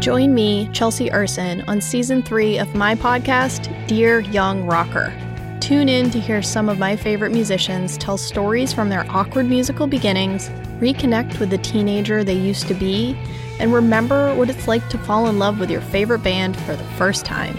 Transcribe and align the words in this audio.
Join 0.00 0.32
me, 0.32 0.66
Chelsea 0.72 1.12
Urson, 1.12 1.60
on 1.68 1.82
season 1.82 2.22
three 2.22 2.56
of 2.56 2.74
my 2.74 2.94
podcast, 2.94 3.86
Dear 3.86 4.20
Young 4.20 4.64
Rocker. 4.64 5.12
Tune 5.60 5.90
in 5.90 6.10
to 6.10 6.18
hear 6.18 6.40
some 6.40 6.70
of 6.70 6.78
my 6.78 6.96
favorite 6.96 7.32
musicians 7.32 7.98
tell 7.98 8.16
stories 8.16 8.72
from 8.72 8.88
their 8.88 9.04
awkward 9.10 9.44
musical 9.44 9.86
beginnings, 9.86 10.48
reconnect 10.80 11.38
with 11.38 11.50
the 11.50 11.58
teenager 11.58 12.24
they 12.24 12.32
used 12.32 12.66
to 12.68 12.74
be, 12.74 13.14
and 13.58 13.74
remember 13.74 14.34
what 14.36 14.48
it's 14.48 14.66
like 14.66 14.88
to 14.88 14.96
fall 14.96 15.26
in 15.26 15.38
love 15.38 15.60
with 15.60 15.70
your 15.70 15.82
favorite 15.82 16.22
band 16.22 16.56
for 16.60 16.74
the 16.74 16.84
first 16.96 17.26
time. 17.26 17.54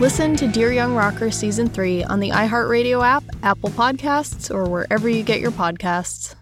Listen 0.00 0.36
to 0.36 0.46
Dear 0.46 0.74
Young 0.74 0.94
Rocker 0.94 1.30
Season 1.30 1.66
3 1.66 2.04
on 2.04 2.20
the 2.20 2.28
iHeartRadio 2.28 3.02
app, 3.02 3.24
Apple 3.42 3.70
Podcasts, 3.70 4.54
or 4.54 4.68
wherever 4.68 5.08
you 5.08 5.22
get 5.22 5.40
your 5.40 5.50
podcasts. 5.50 6.34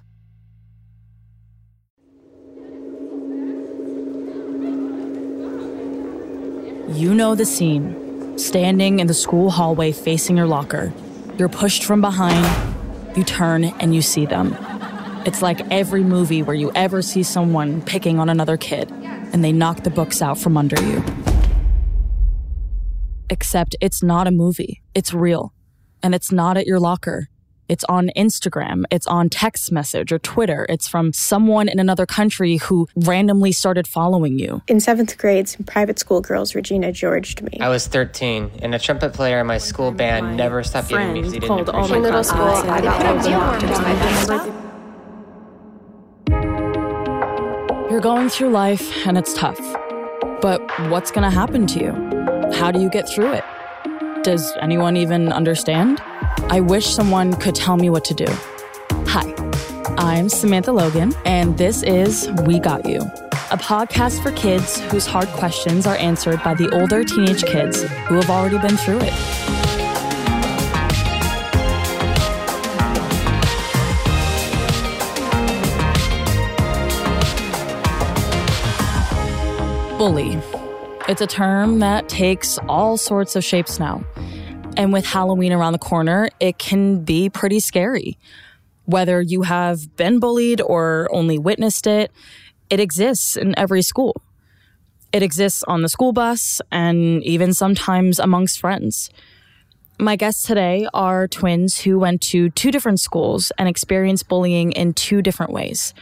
You 6.88 7.15
know 7.15 7.34
the 7.34 7.45
scene. 7.45 8.38
Standing 8.38 8.98
in 8.98 9.09
the 9.09 9.15
school 9.15 9.51
hallway 9.51 9.92
facing 9.92 10.38
your 10.38 10.46
locker. 10.46 10.91
You're 11.37 11.51
pushed 11.51 11.84
from 11.84 12.01
behind, 12.01 12.46
you 13.15 13.24
turn, 13.24 13.65
and 13.65 13.95
you 13.95 14.01
see 14.01 14.24
them. 14.24 14.56
It's 15.27 15.43
like 15.43 15.60
every 15.70 16.02
movie 16.02 16.43
where 16.43 16.56
you 16.56 16.73
ever 16.74 17.02
see 17.02 17.23
someone 17.23 17.82
picking 17.82 18.19
on 18.19 18.30
another 18.30 18.56
kid 18.56 18.91
and 18.91 19.45
they 19.45 19.52
knock 19.52 19.82
the 19.82 19.91
books 19.91 20.23
out 20.23 20.38
from 20.38 20.56
under 20.56 20.80
you. 20.82 21.05
Except 23.29 23.77
it's 23.82 24.02
not 24.02 24.27
a 24.27 24.30
movie, 24.30 24.82
it's 24.95 25.12
real. 25.12 25.52
And 26.02 26.15
it's 26.15 26.32
not 26.32 26.57
at 26.57 26.66
your 26.66 26.80
locker. 26.80 27.29
It's 27.69 27.85
on 27.85 28.11
Instagram, 28.17 28.85
it's 28.91 29.07
on 29.07 29.29
text 29.29 29.71
message 29.71 30.11
or 30.11 30.19
Twitter. 30.19 30.65
It's 30.71 30.89
from 30.89 31.13
someone 31.13 31.69
in 31.69 31.79
another 31.79 32.07
country 32.07 32.57
who 32.57 32.89
randomly 32.97 33.53
started 33.53 33.87
following 33.87 34.39
you. 34.39 34.63
In 34.69 34.81
seventh 34.81 35.19
grade, 35.19 35.49
some 35.49 35.65
private 35.65 35.99
school 35.99 36.23
girls 36.23 36.55
Regina 36.55 36.93
Georged 36.93 37.43
me. 37.43 37.59
I 37.60 37.69
was 37.69 37.87
13, 37.87 38.51
and 38.63 38.75
a 38.75 38.79
trumpet 38.79 39.13
player 39.13 39.41
in 39.41 39.47
my 39.47 39.59
school 39.59 39.93
band 39.93 40.37
never 40.37 40.63
stopped 40.63 40.88
giving 40.88 41.13
me 41.13 41.21
because 41.21 41.35
he 41.35 41.41
didn't 41.41 41.49
called 41.49 41.69
all 41.69 41.85
appreciate 41.85 42.01
my 42.01 42.09
it. 42.09 42.10
middle 42.10 42.25
school. 42.25 42.47
I 42.47 42.80
got 42.80 44.59
You're 47.91 48.01
going 48.01 48.29
through 48.30 48.51
life 48.51 49.07
and 49.07 49.19
it's 49.19 49.35
tough. 49.35 49.59
But 50.41 50.60
what's 50.88 51.10
going 51.10 51.29
to 51.29 51.35
happen 51.35 51.66
to 51.66 51.80
you? 51.80 51.93
How 52.55 52.71
do 52.71 52.80
you 52.80 52.88
get 52.88 53.09
through 53.09 53.32
it? 53.32 53.45
Does 54.23 54.53
anyone 54.60 54.97
even 54.97 55.32
understand? 55.32 56.01
I 56.51 56.60
wish 56.60 56.87
someone 56.87 57.35
could 57.35 57.54
tell 57.54 57.77
me 57.77 57.91
what 57.91 58.07
to 58.07 58.15
do. 58.15 58.24
Hi, 58.91 59.35
I'm 59.99 60.30
Samantha 60.30 60.73
Logan, 60.73 61.13
and 61.27 61.59
this 61.59 61.82
is 61.82 62.27
We 62.46 62.59
Got 62.59 62.87
You, 62.87 63.02
a 63.02 63.59
podcast 63.59 64.22
for 64.22 64.32
kids 64.32 64.81
whose 64.91 65.04
hard 65.06 65.28
questions 65.28 65.87
are 65.87 65.97
answered 65.97 66.43
by 66.43 66.54
the 66.54 66.71
older 66.71 67.04
teenage 67.04 67.44
kids 67.44 67.82
who 67.82 68.15
have 68.15 68.31
already 68.31 68.56
been 68.56 68.78
through 68.78 69.00
it. 69.03 69.12
Bully. 79.99 80.41
It's 81.10 81.21
a 81.21 81.26
term 81.26 81.81
that 81.81 82.09
takes 82.09 82.59
all 82.71 82.97
sorts 82.97 83.37
of 83.37 83.44
shapes 83.44 83.78
now. 83.78 84.03
And 84.78 84.93
with 84.93 85.04
Halloween 85.04 85.53
around 85.53 85.72
the 85.72 85.78
corner, 85.81 86.31
it 86.38 86.56
can 86.56 87.00
be 87.04 87.28
pretty 87.28 87.59
scary. 87.59 88.16
Whether 88.84 89.20
you 89.20 89.43
have 89.43 89.97
been 89.97 90.20
bullied 90.20 90.60
or 90.60 91.09
only 91.10 91.37
witnessed 91.37 91.88
it, 91.88 92.12
it 92.70 92.78
exists 92.78 93.37
in 93.37 93.59
every 93.59 93.82
school. 93.82 94.22
It 95.12 95.22
exists 95.25 95.65
on 95.65 95.82
the 95.82 95.88
school 95.88 96.12
bus 96.12 96.60
and 96.70 97.25
even 97.25 97.53
sometimes 97.54 98.20
amongst 98.20 98.60
friends. 98.60 99.10
My 99.98 100.15
guests 100.15 100.44
today 100.44 100.86
are 100.94 101.26
twins 101.26 101.80
who 101.80 101.98
went 101.98 102.20
to 102.30 102.50
two 102.50 102.70
different 102.70 103.00
schools 103.00 103.50
and 103.58 103.69
experienced 103.69 104.28
bullying 104.28 104.70
in 104.70 104.94
two 104.94 105.22
different 105.22 105.53
ways. 105.53 105.92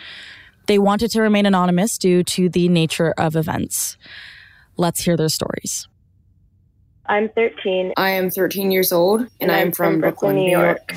They 0.66 0.78
wanted 0.78 1.10
to 1.12 1.22
remain 1.22 1.46
anonymous 1.46 1.96
due 1.96 2.22
to 2.24 2.50
the 2.50 2.68
nature 2.68 3.14
of 3.16 3.36
events. 3.36 3.96
Let's 4.76 5.00
hear 5.00 5.16
their 5.16 5.30
stories. 5.30 5.88
I'm 7.08 7.28
13. 7.30 7.92
I 7.96 8.10
am 8.10 8.30
13 8.30 8.70
years 8.70 8.92
old, 8.92 9.26
and, 9.40 9.52
I'm, 9.52 9.72
from, 9.72 10.00
Brooklyn, 10.00 10.36
New 10.36 10.50
York. 10.50 10.92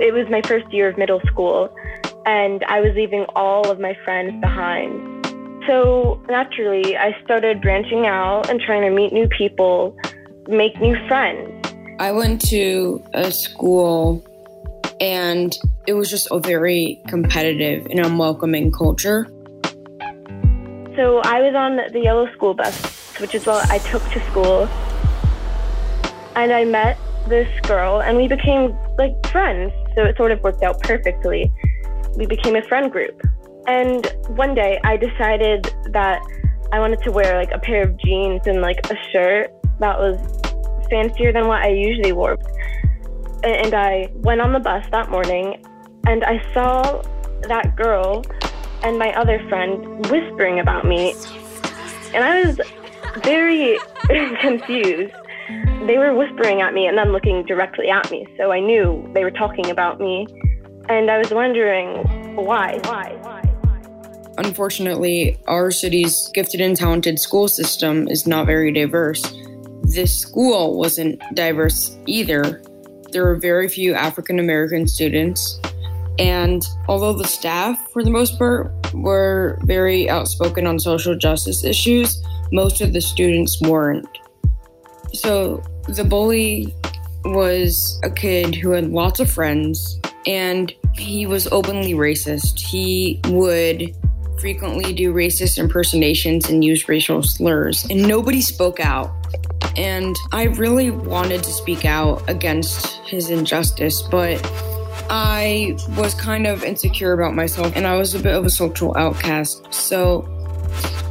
It 0.00 0.12
was 0.12 0.26
my 0.30 0.42
first 0.42 0.72
year 0.72 0.88
of 0.88 0.98
middle 0.98 1.20
school, 1.26 1.74
and 2.26 2.64
I 2.64 2.80
was 2.80 2.92
leaving 2.96 3.24
all 3.36 3.70
of 3.70 3.78
my 3.78 3.96
friends 4.04 4.40
behind. 4.40 5.26
So 5.66 6.20
naturally, 6.28 6.96
I 6.96 7.14
started 7.22 7.60
branching 7.60 8.06
out 8.06 8.48
and 8.50 8.60
trying 8.60 8.82
to 8.82 8.90
meet 8.90 9.12
new 9.12 9.28
people, 9.28 9.96
make 10.48 10.80
new 10.80 10.96
friends. 11.06 11.56
I 12.00 12.12
went 12.12 12.40
to 12.48 13.04
a 13.14 13.30
school, 13.30 14.24
and 15.00 15.56
it 15.86 15.92
was 15.92 16.10
just 16.10 16.28
a 16.30 16.40
very 16.40 17.00
competitive 17.06 17.86
and 17.86 18.00
unwelcoming 18.00 18.72
culture. 18.72 19.28
So 20.96 21.20
I 21.24 21.40
was 21.40 21.54
on 21.54 21.76
the 21.92 22.00
yellow 22.00 22.30
school 22.32 22.54
bus, 22.54 22.99
which 23.20 23.34
is 23.34 23.46
what 23.46 23.70
I 23.70 23.78
took 23.78 24.02
to 24.10 24.20
school. 24.30 24.68
And 26.36 26.52
I 26.52 26.64
met 26.64 26.98
this 27.28 27.48
girl, 27.62 28.00
and 28.00 28.16
we 28.16 28.28
became 28.28 28.76
like 28.98 29.14
friends. 29.28 29.72
So 29.94 30.04
it 30.04 30.16
sort 30.16 30.32
of 30.32 30.42
worked 30.42 30.62
out 30.62 30.80
perfectly. 30.82 31.52
We 32.16 32.26
became 32.26 32.56
a 32.56 32.62
friend 32.62 32.90
group. 32.90 33.20
And 33.66 34.06
one 34.28 34.54
day 34.54 34.80
I 34.84 34.96
decided 34.96 35.72
that 35.92 36.20
I 36.72 36.80
wanted 36.80 37.02
to 37.02 37.12
wear 37.12 37.36
like 37.36 37.50
a 37.52 37.58
pair 37.58 37.82
of 37.82 37.96
jeans 37.98 38.42
and 38.46 38.62
like 38.62 38.90
a 38.90 38.96
shirt 39.10 39.52
that 39.80 39.98
was 39.98 40.18
fancier 40.88 41.32
than 41.32 41.46
what 41.46 41.62
I 41.62 41.68
usually 41.68 42.12
wore. 42.12 42.38
And 43.42 43.74
I 43.74 44.08
went 44.16 44.40
on 44.40 44.52
the 44.52 44.60
bus 44.60 44.84
that 44.90 45.10
morning 45.10 45.64
and 46.06 46.24
I 46.24 46.42
saw 46.52 47.02
that 47.42 47.74
girl 47.76 48.24
and 48.82 48.98
my 48.98 49.12
other 49.14 49.44
friend 49.48 50.06
whispering 50.10 50.60
about 50.60 50.86
me. 50.86 51.14
And 52.14 52.24
I 52.24 52.44
was 52.44 52.60
very 53.18 53.78
confused. 54.40 55.14
They 55.86 55.98
were 55.98 56.14
whispering 56.14 56.60
at 56.60 56.74
me 56.74 56.86
and 56.86 56.96
then 56.96 57.12
looking 57.12 57.44
directly 57.44 57.88
at 57.88 58.10
me, 58.10 58.26
so 58.36 58.52
I 58.52 58.60
knew 58.60 59.08
they 59.14 59.24
were 59.24 59.30
talking 59.30 59.70
about 59.70 60.00
me. 60.00 60.26
And 60.88 61.10
I 61.10 61.18
was 61.18 61.30
wondering 61.30 62.36
why, 62.36 62.80
why, 62.84 63.16
why. 63.22 63.42
Unfortunately, 64.38 65.38
our 65.46 65.70
city's 65.70 66.28
gifted 66.32 66.60
and 66.60 66.76
talented 66.76 67.18
school 67.18 67.48
system 67.48 68.08
is 68.08 68.26
not 68.26 68.46
very 68.46 68.72
diverse. 68.72 69.22
This 69.82 70.16
school 70.18 70.78
wasn't 70.78 71.20
diverse 71.34 71.96
either. 72.06 72.62
There 73.12 73.24
were 73.24 73.36
very 73.36 73.68
few 73.68 73.94
African 73.94 74.38
American 74.38 74.86
students, 74.86 75.60
and 76.18 76.62
although 76.88 77.12
the 77.12 77.26
staff, 77.26 77.76
for 77.92 78.04
the 78.04 78.10
most 78.10 78.38
part, 78.38 78.72
were 78.94 79.58
very 79.64 80.08
outspoken 80.08 80.66
on 80.66 80.78
social 80.78 81.16
justice 81.16 81.64
issues, 81.64 82.22
most 82.52 82.80
of 82.80 82.92
the 82.92 83.00
students 83.00 83.60
weren't. 83.60 84.08
So 85.12 85.62
the 85.88 86.04
bully 86.04 86.74
was 87.24 88.00
a 88.02 88.10
kid 88.10 88.54
who 88.54 88.70
had 88.70 88.90
lots 88.90 89.20
of 89.20 89.30
friends, 89.30 90.00
and 90.26 90.72
he 90.94 91.26
was 91.26 91.46
openly 91.48 91.92
racist. 91.94 92.60
He 92.60 93.20
would 93.26 93.94
frequently 94.40 94.92
do 94.92 95.12
racist 95.12 95.58
impersonations 95.58 96.48
and 96.48 96.64
use 96.64 96.88
racial 96.88 97.22
slurs, 97.22 97.84
and 97.90 98.06
nobody 98.06 98.40
spoke 98.40 98.80
out. 98.80 99.10
And 99.76 100.16
I 100.32 100.44
really 100.44 100.90
wanted 100.90 101.42
to 101.44 101.50
speak 101.50 101.84
out 101.84 102.28
against 102.28 102.86
his 103.06 103.30
injustice, 103.30 104.02
but 104.02 104.40
I 105.10 105.76
was 105.96 106.14
kind 106.14 106.46
of 106.46 106.64
insecure 106.64 107.12
about 107.12 107.34
myself 107.34 107.72
and 107.74 107.86
I 107.86 107.96
was 107.96 108.14
a 108.14 108.20
bit 108.20 108.34
of 108.34 108.44
a 108.44 108.50
social 108.50 108.96
outcast. 108.96 109.72
So 109.72 110.22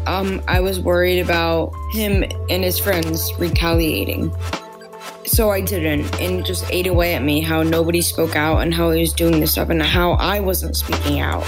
um, 0.07 0.41
I 0.47 0.59
was 0.59 0.79
worried 0.79 1.19
about 1.19 1.73
him 1.91 2.23
and 2.49 2.63
his 2.63 2.79
friends 2.79 3.31
retaliating. 3.37 4.33
So 5.25 5.51
I 5.51 5.61
didn't, 5.61 6.19
and 6.19 6.45
just 6.45 6.65
ate 6.71 6.87
away 6.87 7.13
at 7.13 7.23
me 7.23 7.41
how 7.41 7.61
nobody 7.61 8.01
spoke 8.01 8.35
out 8.35 8.59
and 8.59 8.73
how 8.73 8.91
he 8.91 9.01
was 9.01 9.13
doing 9.13 9.39
this 9.39 9.51
stuff 9.51 9.69
and 9.69 9.81
how 9.81 10.13
I 10.13 10.39
wasn't 10.39 10.75
speaking 10.75 11.19
out. 11.19 11.45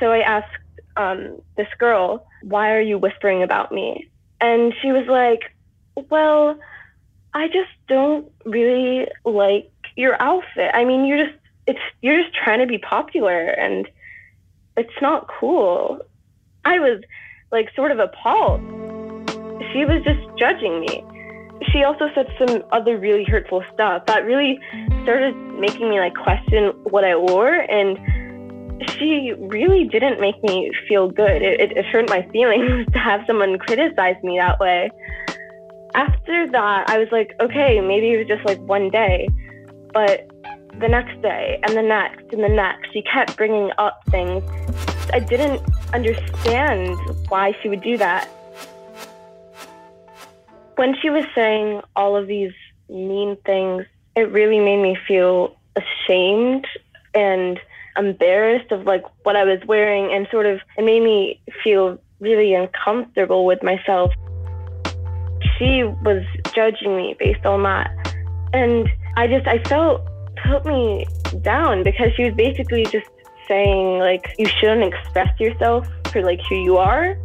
So 0.00 0.10
I 0.10 0.20
asked 0.20 0.56
um, 0.96 1.40
this 1.56 1.68
girl, 1.78 2.26
why 2.42 2.72
are 2.72 2.80
you 2.80 2.98
whispering 2.98 3.42
about 3.42 3.70
me? 3.70 4.10
And 4.40 4.74
she 4.80 4.90
was 4.90 5.06
like, 5.06 5.54
well, 6.08 6.58
I 7.34 7.46
just 7.48 7.70
don't 7.86 8.30
really 8.44 9.06
like 9.24 9.70
your 9.96 10.20
outfit. 10.20 10.70
I 10.74 10.84
mean, 10.84 11.04
you're 11.04 11.26
just 11.26 11.38
it's 11.66 11.80
you're 12.00 12.20
just 12.20 12.34
trying 12.34 12.58
to 12.60 12.66
be 12.66 12.78
popular 12.78 13.46
and 13.46 13.88
it's 14.80 15.02
not 15.02 15.28
cool. 15.28 16.00
I 16.64 16.78
was 16.78 17.02
like 17.52 17.68
sort 17.76 17.90
of 17.90 17.98
appalled. 17.98 18.60
She 19.72 19.84
was 19.84 20.02
just 20.04 20.20
judging 20.38 20.80
me. 20.80 21.04
She 21.70 21.84
also 21.84 22.08
said 22.14 22.26
some 22.38 22.64
other 22.72 22.96
really 22.96 23.24
hurtful 23.24 23.62
stuff 23.74 24.06
that 24.06 24.24
really 24.24 24.58
started 25.02 25.36
making 25.58 25.90
me 25.90 26.00
like 26.00 26.14
question 26.14 26.68
what 26.84 27.04
I 27.04 27.14
wore 27.14 27.52
and 27.52 27.98
she 28.96 29.34
really 29.36 29.84
didn't 29.84 30.18
make 30.18 30.42
me 30.42 30.70
feel 30.88 31.10
good. 31.10 31.42
It, 31.42 31.60
it, 31.60 31.76
it 31.76 31.84
hurt 31.84 32.08
my 32.08 32.26
feelings 32.32 32.86
to 32.92 32.98
have 32.98 33.20
someone 33.26 33.58
criticize 33.58 34.16
me 34.22 34.38
that 34.38 34.58
way. 34.58 34.90
After 35.94 36.50
that, 36.50 36.88
I 36.88 36.96
was 36.98 37.08
like, 37.12 37.34
okay, 37.40 37.80
maybe 37.82 38.14
it 38.14 38.16
was 38.16 38.28
just 38.28 38.46
like 38.46 38.58
one 38.60 38.88
day. 38.88 39.28
But 39.92 40.30
the 40.78 40.88
next 40.88 41.20
day 41.22 41.60
and 41.62 41.76
the 41.76 41.82
next 41.82 42.32
and 42.32 42.42
the 42.42 42.48
next, 42.48 42.92
she 42.92 43.02
kept 43.02 43.36
bringing 43.36 43.70
up 43.78 44.02
things. 44.10 44.42
I 45.12 45.20
didn't 45.20 45.62
understand 45.92 46.98
why 47.28 47.56
she 47.60 47.68
would 47.68 47.82
do 47.82 47.96
that. 47.98 48.26
When 50.76 50.94
she 51.00 51.10
was 51.10 51.24
saying 51.34 51.82
all 51.96 52.16
of 52.16 52.26
these 52.26 52.52
mean 52.88 53.36
things, 53.44 53.84
it 54.16 54.30
really 54.30 54.60
made 54.60 54.82
me 54.82 54.96
feel 55.06 55.56
ashamed 55.76 56.66
and 57.14 57.60
embarrassed 57.96 58.70
of 58.70 58.84
like 58.84 59.04
what 59.24 59.36
I 59.36 59.44
was 59.44 59.58
wearing 59.66 60.12
and 60.12 60.26
sort 60.30 60.46
of 60.46 60.60
it 60.78 60.84
made 60.84 61.02
me 61.02 61.40
feel 61.62 62.00
really 62.20 62.54
uncomfortable 62.54 63.44
with 63.44 63.62
myself. 63.62 64.12
She 65.58 65.84
was 65.84 66.24
judging 66.54 66.96
me 66.96 67.16
based 67.18 67.44
on 67.44 67.62
that. 67.64 67.90
And 68.52 68.88
I 69.16 69.26
just 69.26 69.46
I 69.46 69.58
felt 69.64 70.02
put 70.44 70.64
me 70.64 71.06
down 71.42 71.82
because 71.82 72.12
she 72.14 72.24
was 72.24 72.34
basically 72.34 72.84
just 72.84 73.08
saying 73.48 73.98
like 73.98 74.34
you 74.38 74.46
shouldn't 74.46 74.84
express 74.84 75.38
yourself 75.40 75.88
for 76.12 76.22
like 76.22 76.40
who 76.48 76.56
you 76.56 76.76
are. 76.76 77.16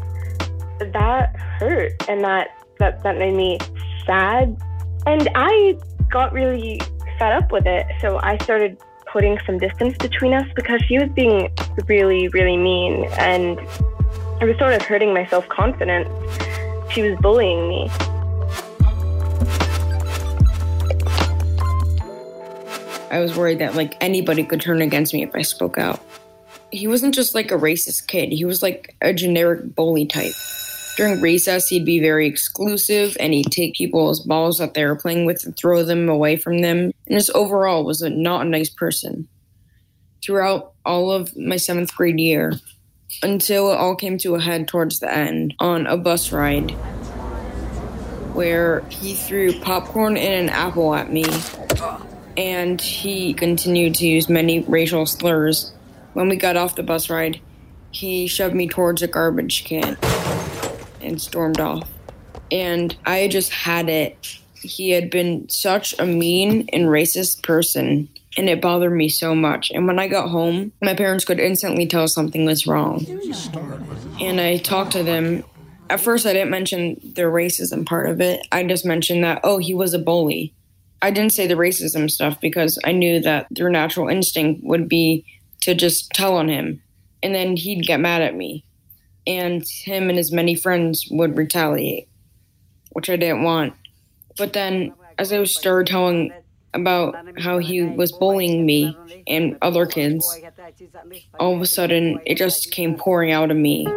That 0.79 1.35
hurt 1.37 1.93
and 2.09 2.23
that 2.23 2.49
that 2.79 3.03
that 3.03 3.17
made 3.17 3.33
me 3.33 3.59
sad. 4.05 4.57
And 5.05 5.29
I 5.35 5.77
got 6.09 6.33
really 6.33 6.79
fed 7.19 7.33
up 7.33 7.51
with 7.51 7.65
it. 7.65 7.85
So 8.01 8.19
I 8.21 8.37
started 8.39 8.77
putting 9.11 9.39
some 9.45 9.57
distance 9.57 9.95
between 9.97 10.33
us 10.33 10.47
because 10.55 10.81
she 10.87 10.99
was 10.99 11.09
being 11.09 11.49
really, 11.87 12.27
really 12.29 12.57
mean 12.57 13.05
and 13.17 13.59
I 14.41 14.45
was 14.45 14.57
sort 14.57 14.73
of 14.73 14.81
hurting 14.81 15.13
my 15.13 15.25
self 15.27 15.47
confidence. 15.47 16.09
She 16.91 17.01
was 17.01 17.17
bullying 17.21 17.69
me. 17.69 17.89
I 23.15 23.19
was 23.19 23.37
worried 23.37 23.59
that 23.59 23.75
like 23.75 23.95
anybody 24.01 24.43
could 24.43 24.59
turn 24.59 24.81
against 24.81 25.13
me 25.13 25.23
if 25.23 25.33
I 25.33 25.41
spoke 25.41 25.77
out. 25.77 26.01
He 26.69 26.85
wasn't 26.85 27.15
just 27.15 27.33
like 27.33 27.49
a 27.49 27.57
racist 27.57 28.07
kid, 28.07 28.33
he 28.33 28.43
was 28.43 28.61
like 28.61 28.93
a 29.01 29.13
generic 29.13 29.73
bully 29.73 30.05
type. 30.05 30.33
During 30.97 31.21
recess, 31.21 31.69
he'd 31.69 31.85
be 31.85 32.01
very 32.01 32.27
exclusive 32.27 33.15
and 33.17 33.33
he'd 33.33 33.51
take 33.53 33.75
people's 33.75 34.19
balls 34.19 34.57
that 34.57 34.73
they 34.73 34.83
were 34.83 34.97
playing 34.97 35.25
with 35.25 35.45
and 35.45 35.55
throw 35.55 35.83
them 35.83 36.09
away 36.09 36.35
from 36.35 36.59
them. 36.59 36.91
And 37.07 37.17
just 37.17 37.29
overall 37.29 37.85
was 37.85 38.01
a, 38.01 38.09
not 38.09 38.45
a 38.45 38.49
nice 38.49 38.69
person. 38.69 39.29
Throughout 40.21 40.73
all 40.85 41.09
of 41.09 41.37
my 41.37 41.55
seventh 41.55 41.95
grade 41.95 42.19
year, 42.19 42.51
until 43.23 43.71
it 43.71 43.77
all 43.77 43.95
came 43.95 44.17
to 44.19 44.35
a 44.35 44.41
head 44.41 44.67
towards 44.67 44.99
the 44.99 45.13
end 45.13 45.53
on 45.59 45.87
a 45.87 45.95
bus 45.95 46.33
ride 46.33 46.71
where 48.33 48.81
he 48.89 49.13
threw 49.13 49.57
popcorn 49.61 50.17
and 50.17 50.49
an 50.49 50.49
apple 50.49 50.93
at 50.93 51.09
me 51.13 51.23
and 52.37 52.79
he 52.81 53.33
continued 53.33 53.95
to 53.95 54.07
use 54.07 54.29
many 54.29 54.61
racial 54.61 55.05
slurs. 55.05 55.73
When 56.13 56.29
we 56.29 56.35
got 56.35 56.57
off 56.57 56.75
the 56.75 56.83
bus 56.83 57.09
ride, 57.09 57.39
he 57.91 58.27
shoved 58.27 58.55
me 58.55 58.67
towards 58.67 59.01
a 59.01 59.07
garbage 59.07 59.63
can 59.63 59.97
and 61.01 61.21
stormed 61.21 61.59
off. 61.59 61.89
And 62.51 62.95
I 63.05 63.27
just 63.27 63.51
had 63.51 63.89
it. 63.89 64.39
He 64.53 64.91
had 64.91 65.09
been 65.09 65.47
such 65.49 65.97
a 65.99 66.05
mean 66.05 66.67
and 66.73 66.85
racist 66.85 67.43
person, 67.43 68.09
and 68.37 68.49
it 68.49 68.61
bothered 68.61 68.91
me 68.91 69.09
so 69.09 69.35
much. 69.35 69.71
And 69.71 69.87
when 69.87 69.99
I 69.99 70.07
got 70.07 70.29
home, 70.29 70.71
my 70.81 70.93
parents 70.93 71.25
could 71.25 71.39
instantly 71.39 71.87
tell 71.87 72.07
something 72.07 72.45
was 72.45 72.67
wrong. 72.67 73.05
And 74.19 74.41
I 74.41 74.57
talked 74.57 74.93
to 74.93 75.03
them. 75.03 75.43
At 75.89 76.01
first, 76.01 76.25
I 76.25 76.33
didn't 76.33 76.49
mention 76.49 76.95
the 77.15 77.23
racism 77.23 77.85
part 77.85 78.09
of 78.09 78.19
it. 78.19 78.45
I 78.51 78.63
just 78.63 78.85
mentioned 78.85 79.23
that, 79.23 79.41
oh, 79.43 79.59
he 79.59 79.73
was 79.73 79.93
a 79.93 79.99
bully. 79.99 80.53
I 81.01 81.11
didn't 81.11 81.33
say 81.33 81.47
the 81.47 81.55
racism 81.55 82.09
stuff 82.09 82.39
because 82.41 82.79
I 82.83 82.91
knew 82.91 83.19
that 83.21 83.47
their 83.51 83.69
natural 83.69 84.07
instinct 84.07 84.63
would 84.63 84.87
be 84.89 85.25
to 85.61 85.75
just 85.75 86.09
tell 86.11 86.35
on 86.35 86.47
him. 86.49 86.81
And 87.21 87.33
then 87.33 87.57
he'd 87.57 87.85
get 87.85 87.99
mad 87.99 88.21
at 88.21 88.35
me 88.35 88.63
and 89.27 89.67
him 89.67 90.09
and 90.09 90.17
his 90.17 90.31
many 90.31 90.55
friends 90.55 91.07
would 91.09 91.37
retaliate, 91.37 92.07
which 92.91 93.09
I 93.09 93.15
didn't 93.15 93.43
want. 93.43 93.73
But 94.37 94.53
then, 94.53 94.93
as 95.17 95.31
I 95.31 95.43
started 95.45 95.87
telling 95.87 96.31
about 96.73 97.15
how 97.39 97.57
he 97.57 97.81
was 97.81 98.11
bullying 98.11 98.65
me 98.65 98.97
and 99.27 99.57
other 99.61 99.85
kids, 99.85 100.39
all 101.39 101.55
of 101.55 101.61
a 101.61 101.65
sudden 101.65 102.19
it 102.25 102.35
just 102.35 102.71
came 102.71 102.95
pouring 102.95 103.31
out 103.31 103.49
of 103.49 103.57
me. 103.57 103.87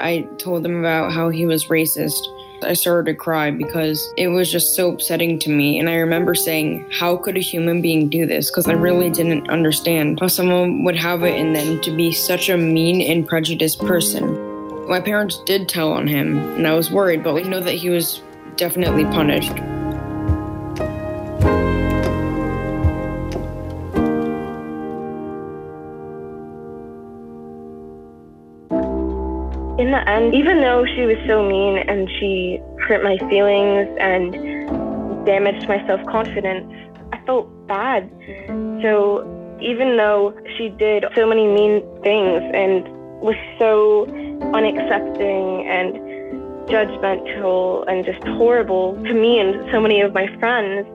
I 0.00 0.26
told 0.38 0.62
them 0.62 0.78
about 0.78 1.12
how 1.12 1.30
he 1.30 1.46
was 1.46 1.66
racist 1.66 2.22
I 2.62 2.72
started 2.74 3.10
to 3.10 3.16
cry 3.16 3.50
because 3.50 4.12
it 4.16 4.28
was 4.28 4.50
just 4.50 4.74
so 4.74 4.92
upsetting 4.92 5.38
to 5.40 5.50
me. 5.50 5.78
And 5.78 5.88
I 5.88 5.96
remember 5.96 6.34
saying, 6.34 6.86
How 6.90 7.16
could 7.16 7.36
a 7.36 7.40
human 7.40 7.80
being 7.80 8.08
do 8.08 8.26
this? 8.26 8.50
Because 8.50 8.66
I 8.66 8.72
really 8.72 9.10
didn't 9.10 9.48
understand 9.50 10.20
how 10.20 10.28
someone 10.28 10.84
would 10.84 10.96
have 10.96 11.22
it 11.22 11.36
in 11.36 11.52
them 11.52 11.80
to 11.82 11.94
be 11.94 12.12
such 12.12 12.48
a 12.48 12.56
mean 12.56 13.00
and 13.00 13.26
prejudiced 13.26 13.80
person. 13.80 14.46
My 14.88 15.00
parents 15.00 15.40
did 15.44 15.68
tell 15.68 15.92
on 15.92 16.06
him, 16.06 16.38
and 16.56 16.66
I 16.66 16.74
was 16.74 16.90
worried, 16.90 17.22
but 17.22 17.34
we 17.34 17.42
know 17.42 17.60
that 17.60 17.74
he 17.74 17.90
was 17.90 18.22
definitely 18.56 19.04
punished. 19.04 19.52
In 29.94 30.34
even 30.34 30.60
though 30.60 30.84
she 30.84 31.02
was 31.06 31.16
so 31.26 31.46
mean 31.46 31.78
and 31.78 32.08
she 32.18 32.60
hurt 32.86 33.02
my 33.02 33.16
feelings 33.28 33.88
and 34.00 34.32
damaged 35.26 35.68
my 35.68 35.84
self 35.86 36.04
confidence, 36.06 36.66
I 37.12 37.20
felt 37.26 37.48
bad. 37.66 38.10
So 38.82 39.24
even 39.60 39.96
though 39.96 40.34
she 40.56 40.68
did 40.70 41.04
so 41.14 41.26
many 41.26 41.46
mean 41.46 41.82
things 42.02 42.42
and 42.54 42.86
was 43.20 43.36
so 43.58 44.06
unaccepting 44.54 45.64
and 45.66 45.96
judgmental 46.68 47.84
and 47.88 48.04
just 48.04 48.22
horrible 48.36 48.94
to 48.94 49.14
me 49.14 49.38
and 49.40 49.68
so 49.72 49.80
many 49.80 50.00
of 50.00 50.12
my 50.12 50.26
friends, 50.38 50.86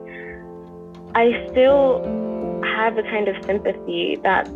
I 1.14 1.46
still 1.50 2.02
have 2.76 2.96
a 2.96 3.02
kind 3.02 3.28
of 3.28 3.36
sympathy 3.44 4.18
that 4.22 4.48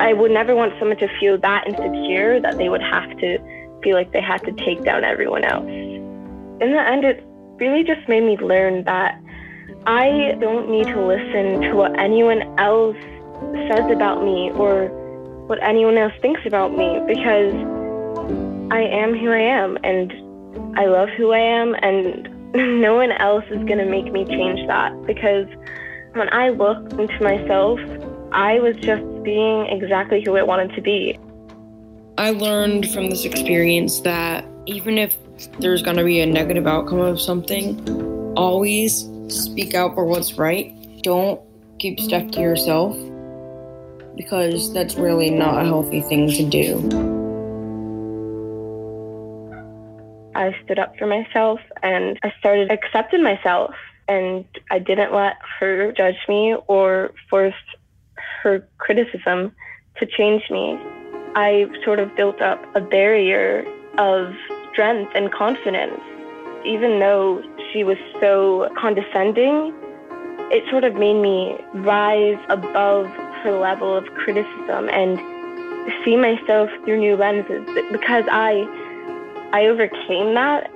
I 0.00 0.12
would 0.12 0.30
never 0.30 0.54
want 0.54 0.74
someone 0.78 0.98
to 0.98 1.08
feel 1.18 1.38
that 1.38 1.66
insecure 1.66 2.40
that 2.40 2.58
they 2.58 2.68
would 2.68 2.82
have 2.82 3.08
to 3.18 3.38
feel 3.86 3.94
like 3.94 4.10
they 4.12 4.20
had 4.20 4.38
to 4.38 4.50
take 4.66 4.82
down 4.82 5.04
everyone 5.04 5.44
else. 5.44 5.64
In 5.64 6.72
the 6.72 6.82
end, 6.90 7.04
it 7.04 7.22
really 7.60 7.84
just 7.84 8.08
made 8.08 8.24
me 8.24 8.36
learn 8.38 8.82
that 8.82 9.22
I 9.86 10.36
don't 10.40 10.68
need 10.68 10.86
to 10.86 11.06
listen 11.06 11.60
to 11.60 11.76
what 11.76 11.96
anyone 11.96 12.42
else 12.58 12.96
says 13.70 13.88
about 13.92 14.24
me 14.24 14.50
or 14.54 14.88
what 15.46 15.62
anyone 15.62 15.96
else 15.96 16.12
thinks 16.20 16.40
about 16.44 16.76
me 16.76 16.98
because 17.06 17.54
I 18.72 18.82
am 18.82 19.16
who 19.16 19.30
I 19.30 19.38
am 19.38 19.78
and 19.84 20.12
I 20.76 20.86
love 20.86 21.08
who 21.16 21.30
I 21.30 21.38
am 21.38 21.76
and 21.80 22.28
no 22.82 22.96
one 22.96 23.12
else 23.12 23.44
is 23.50 23.62
going 23.70 23.78
to 23.78 23.86
make 23.86 24.10
me 24.10 24.24
change 24.24 24.66
that 24.66 24.90
because 25.06 25.46
when 26.14 26.28
I 26.32 26.48
look 26.48 26.78
into 26.98 27.22
myself, 27.22 27.78
I 28.32 28.58
was 28.58 28.74
just 28.78 29.04
being 29.22 29.66
exactly 29.66 30.24
who 30.26 30.36
I 30.36 30.42
wanted 30.42 30.74
to 30.74 30.82
be. 30.82 31.16
I 32.18 32.30
learned 32.30 32.90
from 32.92 33.10
this 33.10 33.26
experience 33.26 34.00
that 34.00 34.46
even 34.64 34.96
if 34.96 35.14
there's 35.60 35.82
going 35.82 35.98
to 35.98 36.04
be 36.04 36.20
a 36.20 36.26
negative 36.26 36.66
outcome 36.66 37.00
of 37.00 37.20
something, 37.20 37.86
always 38.36 39.06
speak 39.28 39.74
out 39.74 39.94
for 39.94 40.06
what's 40.06 40.34
right. 40.38 40.72
Don't 41.02 41.38
keep 41.78 42.00
stuff 42.00 42.30
to 42.30 42.40
yourself 42.40 42.96
because 44.16 44.72
that's 44.72 44.94
really 44.94 45.28
not 45.28 45.62
a 45.62 45.66
healthy 45.66 46.00
thing 46.00 46.30
to 46.30 46.44
do. 46.48 46.78
I 50.34 50.56
stood 50.64 50.78
up 50.78 50.96
for 50.96 51.06
myself 51.06 51.60
and 51.82 52.18
I 52.22 52.32
started 52.38 52.70
accepting 52.70 53.22
myself 53.22 53.74
and 54.08 54.46
I 54.70 54.78
didn't 54.78 55.12
let 55.12 55.36
her 55.60 55.92
judge 55.92 56.16
me 56.30 56.56
or 56.66 57.12
force 57.28 57.54
her 58.42 58.66
criticism 58.78 59.52
to 59.98 60.06
change 60.06 60.44
me. 60.50 60.78
I 61.36 61.66
sort 61.84 61.98
of 61.98 62.16
built 62.16 62.40
up 62.40 62.64
a 62.74 62.80
barrier 62.80 63.62
of 63.98 64.32
strength 64.72 65.12
and 65.14 65.30
confidence. 65.30 66.00
Even 66.64 66.98
though 66.98 67.42
she 67.70 67.84
was 67.84 67.98
so 68.20 68.70
condescending, 68.78 69.74
it 70.50 70.64
sort 70.70 70.84
of 70.84 70.94
made 70.94 71.20
me 71.20 71.58
rise 71.74 72.42
above 72.48 73.06
her 73.42 73.52
level 73.52 73.94
of 73.94 74.06
criticism 74.14 74.88
and 74.88 75.18
see 76.04 76.16
myself 76.16 76.70
through 76.86 77.00
new 77.00 77.16
lenses 77.16 77.68
because 77.92 78.24
I 78.30 78.64
I 79.52 79.66
overcame 79.66 80.34
that. 80.34 80.70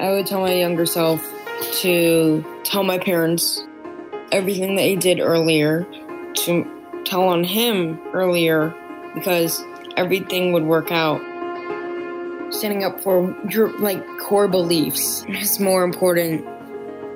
I 0.00 0.12
would 0.12 0.26
tell 0.26 0.42
my 0.42 0.52
younger 0.52 0.84
self 0.84 1.26
to 1.80 2.44
tell 2.64 2.82
my 2.82 2.98
parents 2.98 3.64
everything 4.32 4.76
that 4.76 4.82
he 4.82 4.96
did 4.96 5.18
earlier 5.18 5.86
to 6.34 6.66
tell 7.04 7.22
on 7.22 7.42
him 7.42 7.98
earlier 8.12 8.74
because 9.14 9.62
everything 9.96 10.52
would 10.52 10.64
work 10.64 10.90
out. 10.90 11.20
Standing 12.52 12.84
up 12.84 13.00
for 13.00 13.36
your 13.48 13.76
like 13.78 14.04
core 14.18 14.48
beliefs 14.48 15.24
is 15.28 15.60
more 15.60 15.84
important 15.84 16.44